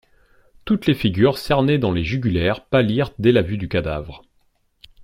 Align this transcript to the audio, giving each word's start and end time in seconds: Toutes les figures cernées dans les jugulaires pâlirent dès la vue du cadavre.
Toutes 0.65 0.87
les 0.87 0.95
figures 0.95 1.37
cernées 1.37 1.77
dans 1.77 1.91
les 1.91 2.03
jugulaires 2.03 2.65
pâlirent 2.65 3.11
dès 3.19 3.31
la 3.31 3.43
vue 3.43 3.59
du 3.59 3.69
cadavre. 3.69 4.23